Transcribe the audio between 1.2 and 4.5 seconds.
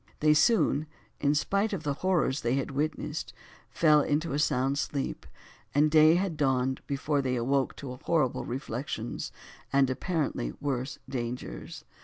spite of the horrors they had witnessed, fell into a